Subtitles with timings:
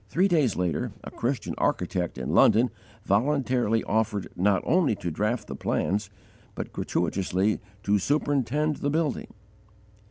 [0.09, 2.71] Three days later, a Christian architect in London
[3.05, 6.09] voluntarily offered not only to draught the plans,
[6.55, 9.27] but gratuitously to superintend the building!